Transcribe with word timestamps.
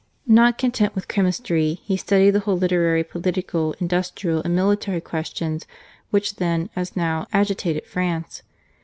Not 0.25 0.57
content 0.57 0.95
with 0.95 1.07
chemistry, 1.07 1.79
he 1.83 1.95
studied 1.95 2.31
the 2.31 2.39
whole 2.39 2.57
literary, 2.57 3.03
political, 3.03 3.73
industrial, 3.73 4.41
and 4.41 4.55
military 4.55 4.99
questions 4.99 5.67
which 6.09 6.37
then, 6.37 6.71
as 6.75 6.95
now, 6.95 7.27
agitated 7.31 7.85
France. 7.85 8.41